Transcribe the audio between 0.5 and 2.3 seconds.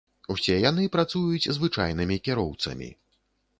яны працуюць звычайнымі